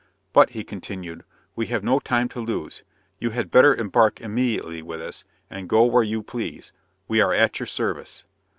[0.33, 1.23] "But," he continued,
[1.55, 2.81] "we have no time to lose;
[3.19, 6.73] you had better embark immediately with us, and go where you please,
[7.07, 8.25] we are at your service."